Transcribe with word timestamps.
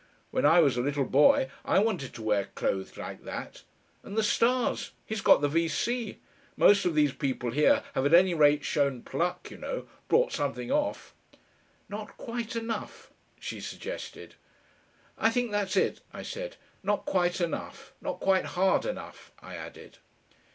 When 0.31 0.47
I 0.47 0.61
was 0.61 0.77
a 0.77 0.81
little 0.81 1.05
boy 1.05 1.47
I 1.63 1.77
wanted 1.77 2.15
to 2.15 2.23
wear 2.23 2.45
clothes 2.55 2.97
like 2.97 3.23
that. 3.23 3.61
And 4.01 4.17
the 4.17 4.23
stars! 4.23 4.93
He's 5.05 5.21
got 5.21 5.41
the 5.41 5.47
V. 5.47 5.67
C. 5.67 6.17
Most 6.57 6.85
of 6.85 6.95
these 6.95 7.13
people 7.13 7.51
here 7.51 7.83
have 7.93 8.07
at 8.07 8.13
any 8.15 8.33
rate 8.33 8.65
shown 8.65 9.03
pluck, 9.03 9.51
you 9.51 9.57
know 9.59 9.87
brought 10.07 10.31
something 10.33 10.71
off." 10.71 11.13
"Not 11.87 12.17
quite 12.17 12.55
enough," 12.55 13.11
she 13.39 13.59
suggested. 13.59 14.33
"I 15.19 15.29
think 15.29 15.51
that's 15.51 15.77
it," 15.77 16.01
I 16.11 16.23
said. 16.23 16.55
"Not 16.81 17.05
quite 17.05 17.39
enough 17.39 17.93
not 18.01 18.19
quite 18.19 18.45
hard 18.45 18.87
enough," 18.87 19.31
I 19.39 19.53
added. 19.53 19.99